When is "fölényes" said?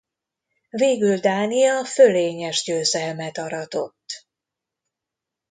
1.85-2.63